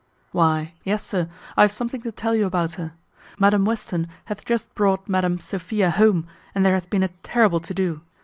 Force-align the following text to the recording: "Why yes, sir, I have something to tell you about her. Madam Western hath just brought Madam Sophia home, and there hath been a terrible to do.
"Why 0.31 0.73
yes, 0.83 1.03
sir, 1.03 1.29
I 1.55 1.61
have 1.61 1.71
something 1.71 2.01
to 2.01 2.11
tell 2.11 2.33
you 2.33 2.47
about 2.47 2.73
her. 2.73 2.93
Madam 3.37 3.65
Western 3.65 4.07
hath 4.25 4.43
just 4.43 4.73
brought 4.73 5.07
Madam 5.07 5.39
Sophia 5.39 5.91
home, 5.91 6.25
and 6.55 6.65
there 6.65 6.73
hath 6.73 6.89
been 6.89 7.03
a 7.03 7.07
terrible 7.21 7.59
to 7.59 7.73
do. 7.75 8.01